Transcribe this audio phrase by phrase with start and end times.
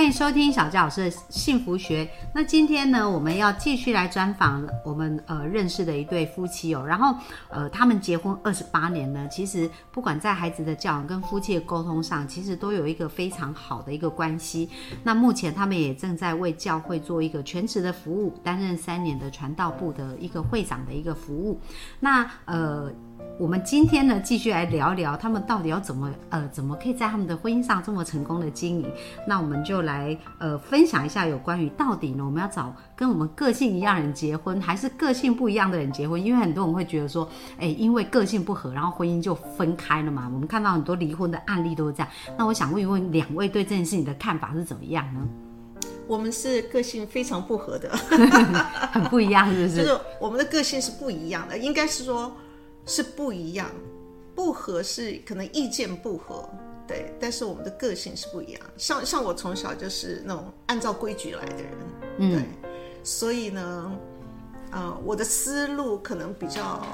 [0.00, 2.08] 欢迎收听小佳老师的幸福学。
[2.34, 6.82] 那今天呢，我们要继续来专访我们呃认识的一对夫妻哦。
[6.82, 7.14] 然后
[7.50, 14.70] 呃，他们结婚二十八年呢，其实不管在孩子的教养跟夫妻的沟通上，其实都有一个非常好的一个关系。
[15.02, 21.60] 那目前他们也正在为教会做一个全职的服务，担任三年的传道部的一个会长的一个服务。
[22.00, 22.90] 那呃。
[23.38, 28.92] 我们今天呢，继续来聊聊他们到底要怎么呃，怎么可以在他们的婚姻上这么成功的经营。
[29.26, 36.22] 那我们就来呃分享一下有关于到底呢，我们要找跟我们个性一样人结婚，还是个性不一样的人结婚？
[36.22, 37.26] 因为很多人会觉得说，
[37.58, 40.30] 哎，因为个性不合，然后婚姻就分开了嘛。
[40.32, 42.08] 我们看到很多离婚的案例都是这样。
[42.36, 45.20] 那我想问一问两位对这件事情的看法是怎么样呢？
[46.06, 47.88] 我们是个性非常不合的，
[48.92, 49.76] 很不一样，是不是？
[49.78, 52.30] 就是我们的个性是不一样的，应该是说。
[52.92, 53.70] 是不一样，
[54.34, 56.50] 不合是可能意见不合，
[56.88, 58.60] 对，但是我们的个性是不一样。
[58.76, 61.72] 像像我从小就是那种按照规矩来的人，
[62.18, 62.44] 对，
[63.04, 63.92] 所以呢，
[64.72, 66.84] 呃，我的思路可能比较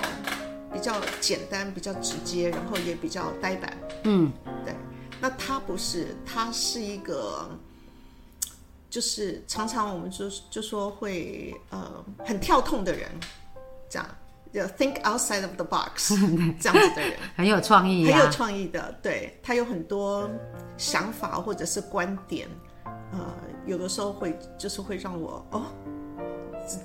[0.70, 3.74] 比较简单，比较直接，然后也比较呆板，
[4.04, 4.30] 嗯，
[4.66, 4.74] 对。
[5.18, 7.48] 那他不是，他是一个，
[8.90, 13.10] 就是常常我们就就说会呃很跳痛的人，
[13.88, 14.06] 这样。
[14.78, 16.14] Think outside of the box，
[16.60, 18.94] 这样子的人很有创意，很有创意的。
[19.02, 20.30] 对他有很多
[20.76, 22.48] 想法或者是观点，
[23.12, 23.34] 呃，
[23.66, 25.62] 有的时候会就是会让我哦，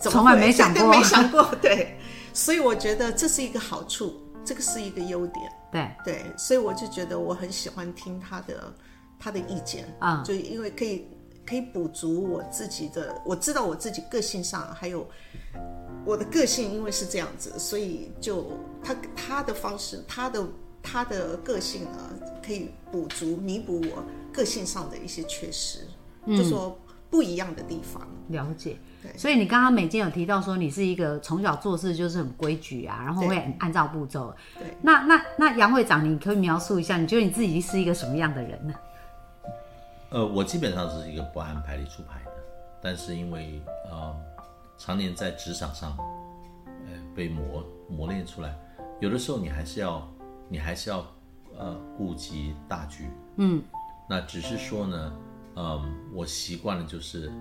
[0.02, 1.44] 从来没想过， 没想过。
[1.62, 1.98] 对，
[2.34, 5.52] 所以我觉得这是一个好处，这个是一个优点。
[5.72, 8.74] 对对，所以我就觉得我很喜欢听他的
[9.18, 11.08] 他的意见啊，就因为可以
[11.46, 15.08] 可以补足我自己的，我知道我自己个性上还有。
[16.04, 18.48] 我的个性因为是这样子，所以就
[18.84, 20.48] 他他的方式，他的
[20.82, 22.10] 他的个性呢，
[22.44, 24.04] 可以补足弥补我
[24.34, 25.82] 个性上的一些缺失，
[26.26, 26.76] 就说
[27.12, 28.08] 不一样的地方。
[28.30, 29.16] 了解，对。
[29.16, 34.34] 所以你刚刚美金有提到说，你是一个从小做事就是很规矩啊，然后会按照步骤。
[34.58, 34.76] 对。
[34.82, 38.74] 那那那杨会长，你可以描述一下，你觉得你自己是一个什么样的人呢？
[40.12, 42.32] 呃，我基本上是一个不按牌理出牌的，
[42.82, 44.16] 但是因为呃。
[44.78, 45.96] 常年在职场上，
[46.66, 48.58] 呃，被磨磨练出来，
[49.00, 50.12] 有的时候你还是要，
[50.50, 51.06] 你还是要，
[51.56, 53.08] 呃，顾及大局。
[53.36, 53.62] 嗯，
[54.10, 55.14] 那只是说呢，
[55.56, 57.32] 嗯，我习惯了就是，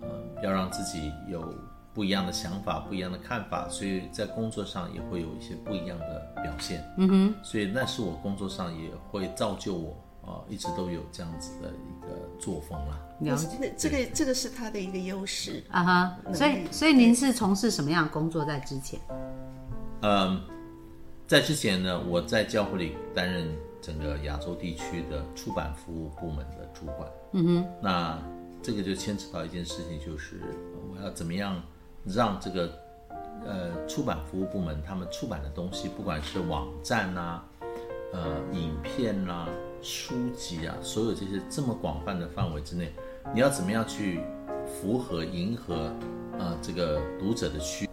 [0.00, 0.08] 呃，
[0.42, 1.54] 要让自己有
[1.92, 6.82] 不一样的想法、不一样的看法，所以在工作上也会有一些不一样的表现。
[6.96, 9.94] 嗯哼，所以那是我工作上也会造就我。
[10.28, 12.08] 哦，一直都有这样子的一个
[12.38, 13.00] 作风啦。
[13.20, 16.18] 了解，这个这个是他的一个优势啊哈。
[16.34, 19.00] 所以所以您是从事什么样的工作在之前？
[20.02, 20.38] 嗯，
[21.26, 23.48] 在之前呢，我在教会里担任
[23.80, 27.08] 整个亚洲地区的出版服务部门的主管。
[27.32, 27.66] 嗯哼。
[27.82, 28.22] 那
[28.62, 30.42] 这个就牵扯到一件事情，就是
[30.92, 31.60] 我要怎么样
[32.04, 32.70] 让这个
[33.46, 37.40] 呃出版服务部门他们出版的东西，不管是网站呐，
[38.12, 39.48] 呃影片呐。
[39.80, 42.92] 书籍啊，所有这些这么广泛的范围之内，
[43.34, 44.20] 你要怎么样去
[44.66, 45.92] 符合、迎合
[46.38, 47.88] 呃这个读者的需？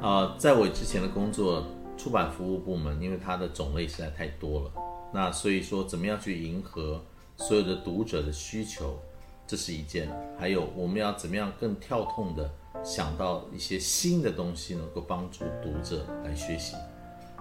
[0.00, 1.64] 啊，在我之前的工作，
[1.96, 4.72] 出版服务部门，因为它的种类实在太多了，
[5.12, 7.00] 那所以说怎么样去迎合
[7.36, 8.98] 所有的读者的需求，
[9.46, 10.08] 这是一件；
[10.38, 12.50] 还有我们要怎么样更跳痛的
[12.82, 16.74] 想到一些新的东西，能够帮助读者来学习，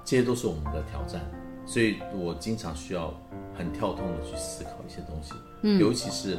[0.05, 1.21] 这些都是我们的挑战。
[1.71, 3.13] 所以我经常需要
[3.57, 6.37] 很跳动的去思考一些东西，嗯，尤其是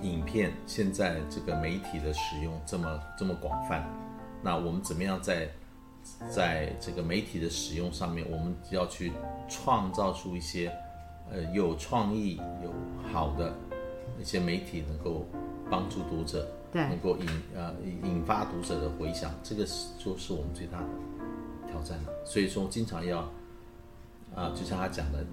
[0.00, 3.84] 影片现在这个媒体的使用这么这么广泛，
[4.44, 5.48] 那我们怎么样在
[6.30, 9.10] 在这个媒体的使用上面，我们要去
[9.48, 10.72] 创造出一些
[11.28, 12.72] 呃有创意、有
[13.12, 13.52] 好的
[14.20, 15.26] 一些媒体，能够
[15.68, 17.26] 帮助读者，对，能够引
[17.56, 17.74] 呃
[18.04, 20.86] 引发读者的回响，这个是就是我们最大的
[21.68, 22.12] 挑战了。
[22.24, 23.28] 所以说，经常要。
[24.34, 25.24] 啊，就像他讲的，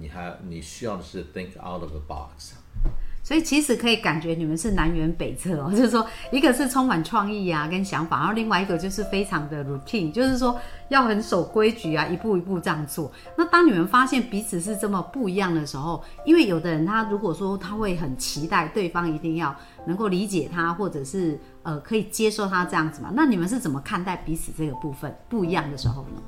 [0.00, 2.54] 你还你需要的是 think out of the box。
[3.22, 10.56] 所以其实可以感觉你们是南辕北辙哦， 就是说一个是充满创意啊跟想法，然后另外一个就是非常的 routine，就是说
[10.90, 13.10] 要很守规矩啊，一步一步这样做。
[13.36, 19.52] 那当你们发现彼此是这么不一样的时候，因为有的人他如果说他会很期待对方一定要
[19.88, 26.22] 能够理解他，或者是呃可以接受他这样子嘛，那你们是怎么看待彼此这个部分不一样的时候呢？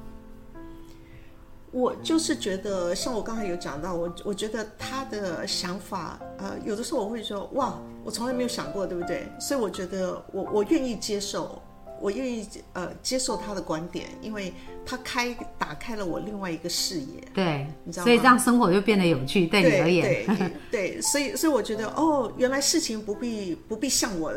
[1.78, 9.28] 我就是觉得，像我刚才有讲到，我我觉得他的想法，呃，有的时候我会说，哇，我从来没有想过，对不对？
[9.38, 11.62] 所以我觉得我我愿意接受，
[12.00, 14.52] 我愿意呃接受他的观点，因为
[14.84, 17.22] 他开打开了我另外一个视野。
[17.32, 20.26] 对你知，道吗所以吗这样生活就变得有趣，对你而言。
[20.70, 24.32] 对对，所以所以我觉得哦，原来事情不必不必像我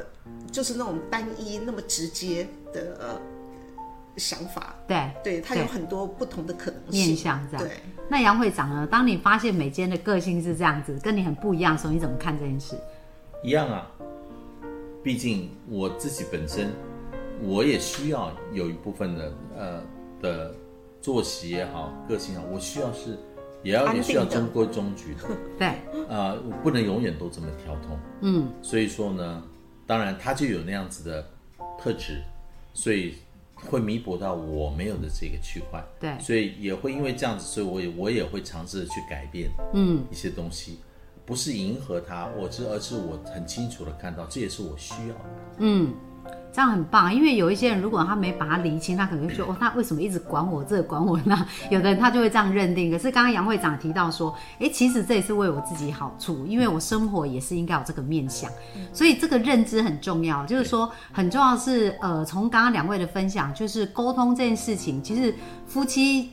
[0.52, 3.22] 就是那种单一那么直接的、呃
[4.18, 7.16] 想法，对对，他有很多不同的可能面性。
[7.16, 7.66] 向这样。
[7.66, 7.78] 对，
[8.10, 8.88] 那杨会长呢？
[8.90, 12.76] 当你发现美间的个性是这样子，跟你很不一样的时候，你怎么看这件事？
[13.44, 13.90] 一样啊。
[15.04, 16.70] 毕竟我自己本身，
[17.42, 19.84] 我也需要有一部分的呃
[20.22, 20.56] 的
[21.02, 23.18] 作息也好，个性也好，我需要是
[23.64, 25.28] 也要也需要中规中矩的。
[25.58, 25.68] 对，
[26.08, 28.00] 啊，我不能永远都这么跳通。
[28.22, 29.44] 嗯，所以说呢，
[29.88, 31.26] 当然他就有那样子的
[31.80, 32.22] 特质，
[32.76, 33.16] 所以
[33.70, 35.84] 会弥补到我没有的这个区块。
[36.00, 40.80] 对所以也会因为这样子，所以我也我也会尝试的去改变嗯，一些东西，
[41.26, 45.26] 不是迎合他，我是而是我很清楚的看到，这也是我需要的。
[45.60, 45.94] 嗯，
[46.52, 47.14] 这样很棒。
[47.14, 51.46] 因为有一些人，如果他没把它理清，他可能会觉得哦，他为什么一直管我这个管我那？
[51.70, 52.92] 有的人他就会这样认定。
[52.92, 58.50] 可是刚刚杨会长提到说，诶，其实这也是为我自己好处，因为我生活也是应该有这个面向，
[58.94, 60.46] 所以这个认知很重要。
[60.46, 65.34] 就是说，很重要是，呃，从刚刚两位的分享，就是沟通这件事情，其实
[65.66, 66.32] 夫妻。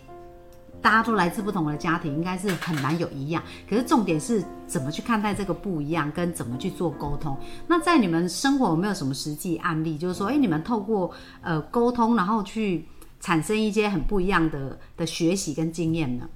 [0.81, 3.43] 大家都来自不同的家庭，应该是很难有一样。
[3.69, 7.37] 可是重点是怎么去看待这个不一样，跟怎么去做沟通。
[7.67, 9.99] 那在你们生活有没有什么实际案例？
[9.99, 11.11] 就是说，哎、你们透过
[11.43, 12.87] 呃沟通，然后去
[13.21, 16.29] 产生一些很不一样的的学习跟经验呢？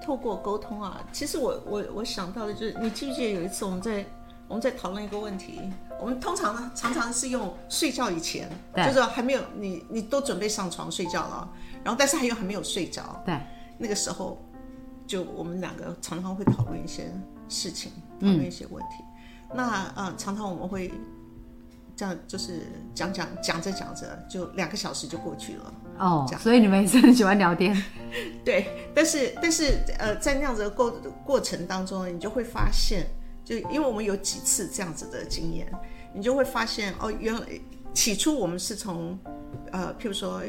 [0.00, 4.06] 透过沟通啊，其实我我我想到的就是，你记不记得有一次我们在
[4.46, 5.60] 我们在讨论一个问题，
[6.00, 11.50] 我们通常呢常常是用睡觉以前，就是还没有你你都准备上床睡觉了，
[11.88, 13.40] 然后但是还有还没有睡着，对，
[13.78, 14.38] 那个时候
[15.06, 17.10] 就我们两个常常会讨论一些
[17.48, 17.90] 事情，
[18.20, 19.02] 讨论一些问题。
[19.54, 20.92] 那呃，常常我们会
[21.96, 25.74] 这样，就是讲讲讲着讲着，就两个小时就过去了。
[25.98, 26.42] 哦这，样。
[26.42, 27.74] 所以你们也是很喜欢聊天，
[28.44, 30.90] 对，但是但是呃，在那样子的过
[31.24, 33.06] 过程当中，你就会发现，
[33.46, 35.72] 就因为我们有几次这样子的经验，
[36.12, 37.40] 你就会发现哦，原来
[37.94, 39.18] 起初我们是从
[39.72, 40.42] 呃，譬如说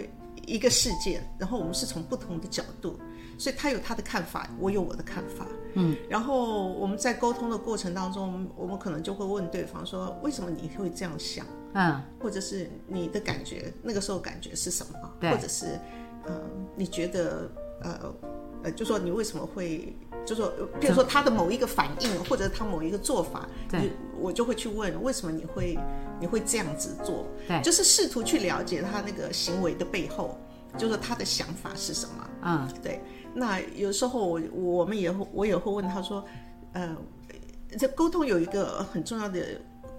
[0.50, 3.00] 一个事件，然后我们是从不同的角度，
[3.38, 11.46] 所以他有他的看法，我有我的看法，嗯，然后我们在沟通的过程当中，我们可能就会问对方说，为什么你会这样想？
[11.74, 15.13] 嗯，或者是你的感觉，那个时候感觉是什么？
[15.19, 15.80] 对或者是，
[16.25, 16.42] 呃，
[16.75, 17.51] 你觉得，
[17.81, 18.16] 呃，
[18.63, 25.77] 呃，就说你为什么会，就说，呃比如说他的某一个反应，或者他某一个做法，对我就会去问，为什么你会
[26.19, 27.25] 你会这样子做？
[27.48, 30.38] 对就是试图去了解他那个行为的背后，
[30.77, 32.30] 就是他的想法是什么。
[32.44, 33.01] 嗯，对，
[33.33, 36.24] 那有时候我我们也会我也会问他说，
[36.74, 36.95] 呃，
[37.77, 39.44] 这沟通有一个很重要的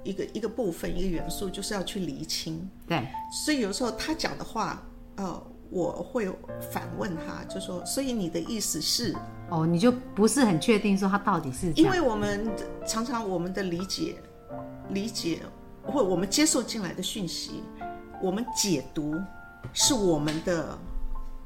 [0.05, 2.69] 一个一个部分一个元素，就是要去厘清。
[2.87, 3.07] 对，
[3.45, 4.83] 所以有时候他讲的话，
[5.17, 6.29] 呃，我会
[6.73, 9.15] 反问他，就说，所以你的意思是？
[9.49, 12.47] 哦，你就不是很确定说他到底是因，为我们
[12.87, 14.17] 常常我们的理解、
[14.91, 15.41] 理解
[15.85, 17.63] 或我们接受进来的讯息，
[18.23, 19.15] 我们解读
[19.73, 20.79] 是我们的，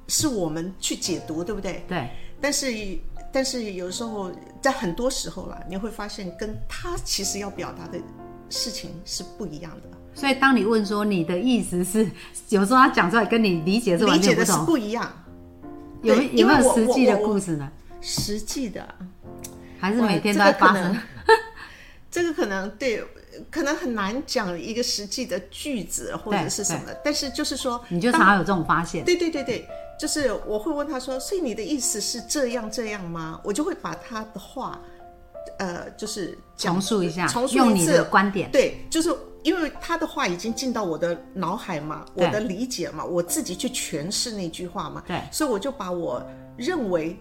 [0.06, 1.84] 是我们去解读，对不对？
[1.88, 2.10] 对，
[2.40, 2.98] 但是
[3.32, 4.30] 但是有时候
[4.60, 7.98] 在很多时候啦，你会发现跟他其实要表达的
[8.50, 12.08] 事情是不一样的，所以当你问说你的意思是，
[12.50, 15.12] 有时候他讲出来跟你理解是完理解的是全不同，不一样。
[16.02, 17.70] 有有没有实际的故事呢？
[18.00, 18.86] 实际的，
[19.80, 20.96] 还是每天都在发生？
[22.10, 23.02] 这个可能 对，
[23.50, 29.66] 可能很难讲一个实际的句子或者是什么，但是就是说，你就常常有这种发现，对对对对，
[29.98, 33.40] 就是我会问他说，所以你的意思是这样这样吗？
[33.42, 34.78] 我就会把他的话，
[35.58, 39.10] 呃，就是讲重述一下，重述用你一次的观点，对，就是
[39.44, 45.20] 因为他的话已经进到我的脑海嘛，我的理解嘛，我自己去诠释那句话嘛，对。
[45.30, 46.20] 所以我就把我
[46.56, 47.16] 认为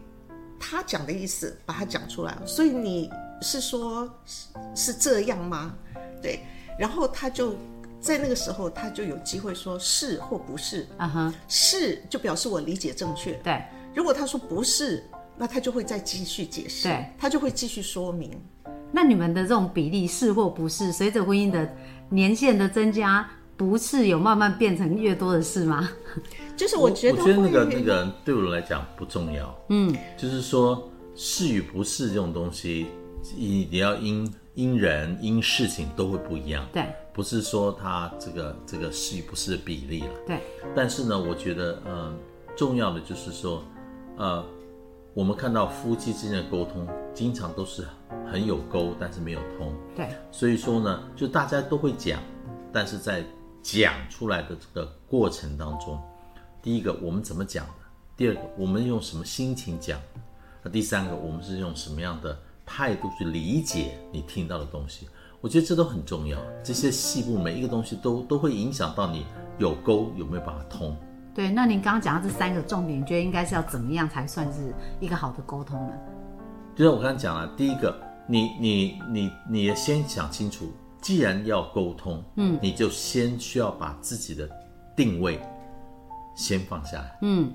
[0.60, 2.36] 他讲的意思把它讲出来。
[2.46, 3.12] 所以你
[3.42, 5.76] 是说是是这样吗？
[6.22, 6.40] 对，
[6.80, 7.56] 然后他就
[8.00, 13.62] 在那个时候他就有机会说是或不是，嗯哼，是就表示我理解正确，对，
[13.94, 15.04] 如果他说不是，
[15.36, 18.32] 那他就会再继续解释，对，他就会继续说明。
[18.96, 21.68] 那你们的这种比例是或不是，随着婚姻的
[22.10, 25.90] 年限的增加，不是有慢慢变成越多的事吗？
[26.56, 32.88] 就是我觉得我觉得那个那个对我来讲不重要，嗯，就是说是与不是这种东西，
[33.36, 36.84] 你你要因因人因事情都会不一样，对。
[37.14, 40.10] 不是说它这个这个是与不是的比例了。
[40.26, 40.42] 对，
[40.76, 42.14] 但是呢，我觉得嗯、呃
[42.56, 43.64] 重要的就是说，
[44.18, 44.44] 呃，
[45.16, 47.86] 我们看到夫妻之间的沟通，经常都是
[48.32, 49.72] 很有沟，但是没有通。
[49.96, 52.20] 对，所以说呢，就大家都会讲，
[52.72, 53.24] 但是在
[53.62, 56.02] 讲出来的这个过程当中，
[56.64, 57.74] 第一个我们怎么讲的，
[58.18, 60.00] 第二个我们用什么心情讲，
[60.64, 65.08] 那第三个我们是用什么样的态度去理解你听到的东西。
[65.42, 69.28] 我觉得这都很重要，这些细部每一个东西都都会影响到你
[69.60, 70.98] 有沟有没有办法通。
[71.34, 75.94] 对，那您刚刚讲到这三个重点，你觉得应该是要怎么样才算是一个好的沟通呢？
[76.76, 77.96] 就是我刚刚讲了，第一个，
[78.28, 80.72] 你你你你也先想清楚，
[81.02, 84.48] 既然要沟通，嗯，你就先需要把自己的
[84.96, 85.40] 定位
[86.36, 87.52] 先放下来，嗯，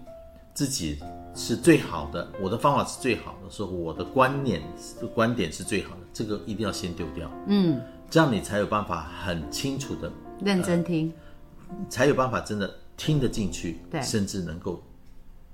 [0.55, 0.99] 自己
[1.35, 4.61] 是最好的，我的方法是最好的，说我的观念
[5.15, 7.81] 观点是最好的，这个一定要先丢掉，嗯，
[8.11, 11.13] 这样你才有办法很清楚的，认真听，
[11.89, 14.83] 才有办法真的听得进去，对甚至能够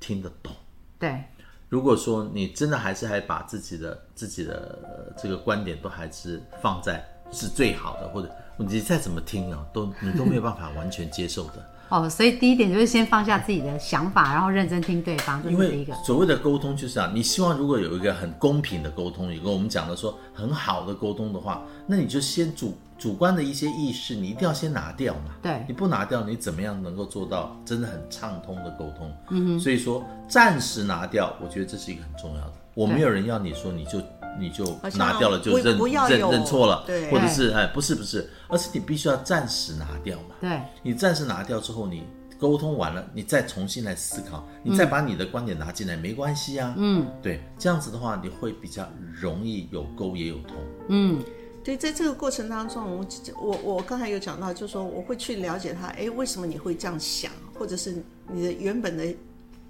[0.01, 0.53] 听得懂。
[0.99, 1.23] 对，
[1.69, 11.71] 如果说你真的还是还把自己的自己的呃这个观点都还是放在是最好的，或者你再怎么听啊，都你都没有办法完全接受的。
[11.91, 15.95] 哦，所以第一点就是先放下自己的想法，然后认真听对方，这因为是第一个。
[15.97, 25.35] 所谓的沟通就是啊，你希望如果有一个很公平的沟通，有个我们讲的说很好的沟通的话，那你就先主主观的一些意识，你一定要先拿掉嘛。
[25.43, 29.13] 对你不拿掉，你怎么样能够做到真的很畅通的沟通？
[29.31, 29.61] 嗯哼。
[29.61, 32.53] 所以说暂时拿掉，我觉得这是一个很重要的。
[32.75, 34.01] 我没有人要你说你就
[34.39, 34.65] 你就
[34.97, 40.35] 拿掉了就认认认错了，对或者是哎不是不是，而是你必须要暂时拿掉嘛。
[40.41, 42.03] 对，你暂时拿掉之后，你
[42.37, 46.75] 沟通完了，你再重新来思考，你再把你的观点拿进来，没关系啊。
[46.77, 50.57] 嗯对，这样子的话，你会比较容易有沟也有通。
[50.89, 51.23] 嗯，
[51.65, 53.05] 对，在这个过程当中，
[53.41, 57.97] 我我我刚才有讲到，就是说我会去了解他，哎，为什么你会这样想，或者是
[58.31, 59.05] 你的原本的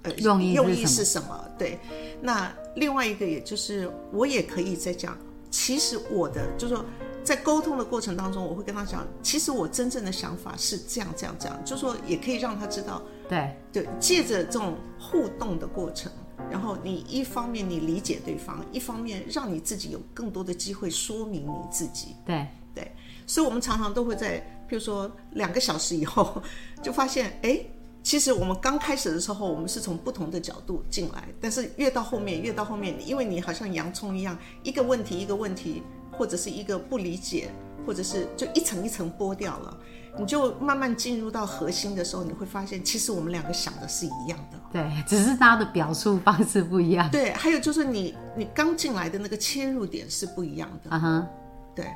[0.03, 1.49] 呃用意是用意什么是什么？
[1.57, 1.79] 对，
[2.21, 5.17] 那另外一个也就是我也可以在讲，
[5.51, 6.85] 其实我的就是说。
[7.25, 16.13] 在沟通的过程当中，我会跟他讲，其实我真正的想法是这样这样这样，就是说也可以让他知道，对，对，借着这种互动的过程，
[16.51, 22.15] 然后你一方面你理解对方，一方面让你自己有更多的机会说明你自己。
[22.25, 22.93] 对，对，
[23.27, 26.43] 所以我们常常都会在，比如说两个小时以后，
[26.83, 27.59] 就发现，哎，
[28.03, 35.83] 其实我们刚开始的时候，我们是从不同的角度进来，但是越到后面，越到后面，因为你好像洋葱一样，一个问题一个问题，
[36.17, 37.51] 或者是一个不理解，
[37.87, 39.77] 或者是就一层一层剥掉了，
[40.19, 44.59] 你就慢慢进入到核心的时候，你会发现，其实我们两个想的是一样的。
[44.73, 47.11] 对，只是大家的表述方式不一样。
[47.11, 50.91] 对，还有就是你你刚进来的那个切入点是不一样的。
[50.91, 51.27] 啊哈，
[51.75, 51.87] 对，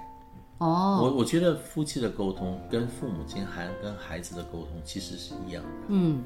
[0.58, 6.22] 哦，我我觉得夫妻的沟通跟父母亲还跟孩子的沟通其实是一样的，嗯，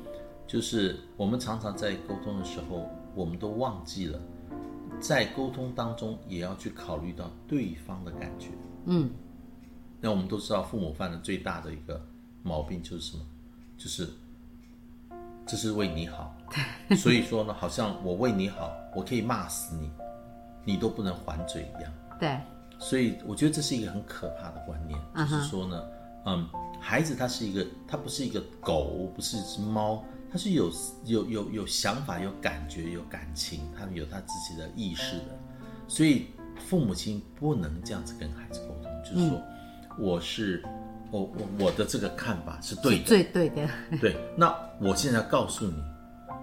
[0.47, 4.19] 就是我们常常在沟通的时候，我们都忘记了，
[5.01, 8.49] 在沟通当中也要去考虑到对方的感觉。
[8.87, 9.11] 嗯，
[10.01, 12.01] 那我们都知道，父母犯的最大的一个
[12.43, 13.25] 毛病就是什么？
[13.77, 14.09] 就是
[15.45, 16.37] 这是为你好，
[16.97, 19.91] 所以说呢，好像我为你好，我可以骂死你，
[20.65, 21.93] 你都不能还嘴一样。
[22.21, 22.39] 对，
[22.79, 25.83] 所以我觉得这是一个很可怕的观念，就是说呢，
[26.27, 26.49] 嗯，
[26.81, 30.73] 孩子他是一个，他不是一个狗，不是一只猫，他是有
[31.05, 35.39] 有有有想法、有感觉、有感情，他们有他自己的意识的，
[35.87, 36.29] 所以
[36.67, 39.43] 父母亲不能这样子跟孩子沟通，就是说，
[39.99, 40.65] 我是
[41.11, 43.69] 我我我的这个看法是对的，最对的，
[44.01, 45.75] 对，那我现在告诉你，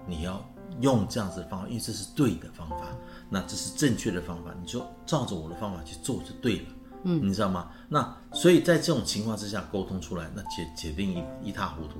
[0.06, 0.40] 你要
[0.80, 2.96] 用这样子的方法，因为这是对的方法，
[3.28, 6.66] 那这是正确的方法，你就照着我的方法去做就对了。
[7.02, 7.72] 嗯，你知道吗？
[7.88, 11.98] 那所以在这种情况之下沟通出来，那铁铁定一一塌糊涂。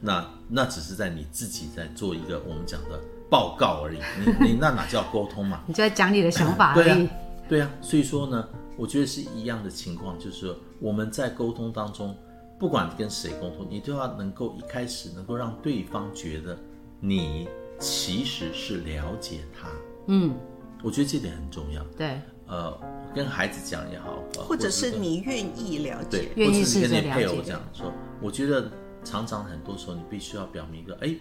[0.00, 3.98] 那那只是在你自己在做一个我们讲的报告而已。
[4.18, 5.62] 你你那哪叫沟通嘛？
[5.68, 7.10] 你就在讲你的想法而对已呀。，
[7.48, 12.16] 对呀、所以说呢，我觉得是一样的情况，就是说我们在沟通当中，
[12.58, 16.58] 不管跟谁沟通，你都要能够一开始能够让对方觉得
[17.00, 19.68] 你其实是了解他。
[20.06, 20.34] 嗯，
[20.82, 21.82] 我觉得这点很重要。
[21.96, 22.78] 对，呃，
[23.14, 27.92] 跟孩子讲也好，呃或者是你愿意了解，，愿意或者是跟你配偶解这样说，
[28.22, 28.70] 我觉得
[29.04, 31.14] 常常很多时候你必须要表明一个，哎，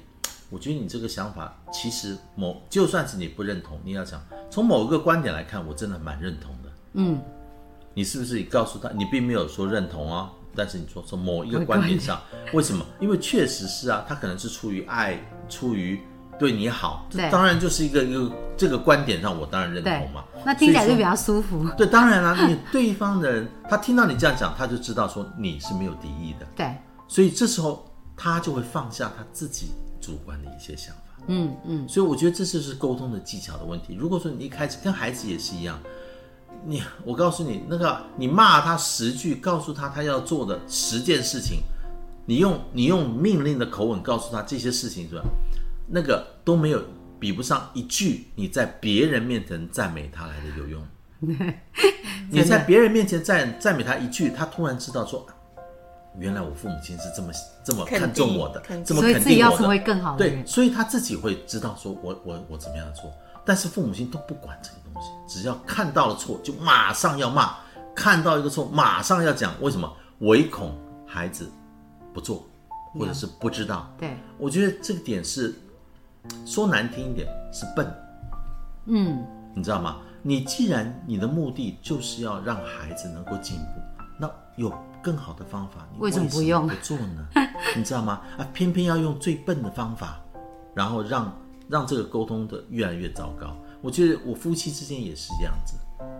[0.49, 6.69] 我觉得你这个想法其实某就算是你不认同，你要讲从某一个观点来看，我真的蛮认同的。
[6.93, 7.21] 嗯，
[7.93, 10.31] 你是不是也告诉他，你并没有说认同啊？
[10.55, 12.19] 但是你说从某一个观点上，
[12.53, 12.83] 为什么？
[12.99, 15.17] 因为确实是啊，他可能是出于爱，
[15.47, 16.01] 出于
[16.39, 21.69] 对你好，这当然就是一个一个这个观点上，我当然认同嘛。，那听起来就比较舒服。
[21.77, 26.75] 对，当然了，你对方的人，他听到你这样讲，他就知道说你是没有敌意的，对，
[27.09, 31.23] 所以这时候他就会放下他自己主观的一些想法。
[31.27, 31.89] 嗯嗯。
[31.89, 33.95] 所以我觉得这就是沟通的技巧的问题。
[33.95, 35.77] 如果说你一开始跟孩子也是一样，
[36.65, 41.61] 你我告诉你，那个你骂他十句，告诉他他要做的十件事情，
[42.25, 45.23] 你用你用命令的口吻告诉他这些事情是吧？
[45.87, 46.83] 那个都没有
[47.19, 50.85] 比不上一句你在别人面前赞美他来的有用。
[52.31, 55.25] 你在别人面前赞赞美他一句，他突然知道说，
[56.19, 57.31] 原来我父母亲是这么
[57.63, 59.09] 这么看重我的，这么肯定我的。
[59.09, 63.11] 所以自己要成为更好的对，所以他自己会知道说我我我怎么样做。
[63.45, 67.55] 但是父母亲都不管这个东西，只要看到了错就马上要骂，
[67.95, 69.53] 看到一个错马上要讲。
[69.61, 69.91] 为什么？
[70.19, 71.49] 唯恐孩子
[72.13, 72.45] 不做，
[72.93, 73.89] 或者是不知道。
[73.97, 75.55] 对，我觉得这个点是
[76.45, 77.89] 说难听一点是笨。
[78.87, 79.99] 嗯，你知道吗？
[80.21, 83.88] 你既然你的目的就是要让孩子能够进步，那
[84.59, 87.27] 有更好的方法，你为什么不用不做呢？
[87.77, 88.21] 你知道吗？
[88.37, 90.19] 啊，偏偏要用最笨的方法，
[90.75, 91.33] 然后让
[91.69, 93.55] 让这个沟通的越来越糟糕。
[93.81, 95.75] 我觉得我夫妻之间也是这样子。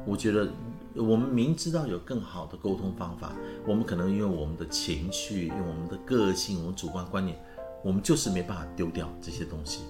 [0.06, 0.50] 我觉得
[0.96, 3.34] 我们明知道有更好的沟通方法，
[3.68, 7.38] 我们可能因为我们的情绪、用我们的个性、我们主观观念，
[7.84, 9.82] 我们就是没办法丢掉这些东西。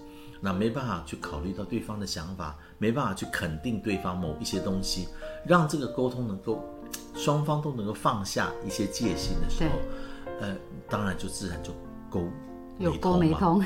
[0.41, 5.07] 那没办法去考虑到对方的想法，没办法去肯定对方某一些东西，
[5.45, 6.63] 让这个沟通能够
[7.15, 9.69] 双方都能够放下一些戒心的时候，
[10.41, 10.55] 呃，
[10.89, 11.71] 当然就自然就
[12.09, 12.23] 沟
[12.77, 13.63] 有沟没通。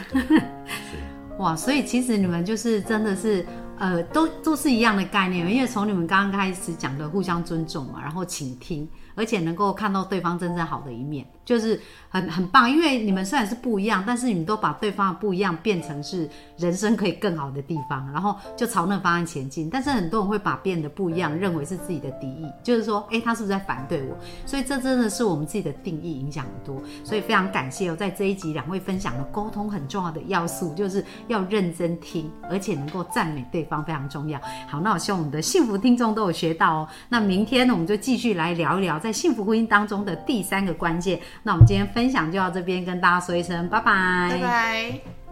[1.39, 3.45] 哇，所以其实你们就是真的是
[3.83, 11.27] 呃，都都是一样的概念，因为从你们刚刚开始讲的互相尊重嘛，然后倾听，而且能够看到对方真正好的一面。
[11.45, 19.69] 就是很很棒，因为你们虽然是不一样，但是你们都把对方的不一样变成是人生可以更好的地方，然后就朝那方向前进。
[19.69, 24.17] 但是很多人会把变得不一样认为是自己的敌意，就是说，哎，他是不是在反对我？
[24.45, 26.81] 所以这真的是我们自己的定义影响很多。
[27.03, 34.39] 所以非常感谢哦，在这一集两位分享的沟通很重要的要素，就是要认真听，而且能够赞美对方方非常重要。
[34.67, 36.87] 好，那我希望我们的幸福听众都有学到哦。
[37.09, 41.19] 那明天呢，我们就继续来聊一聊在幸福婚姻当中的第三个关键。
[41.41, 45.22] 那我们今天分享就到这边，跟大家说一声拜拜，拜拜。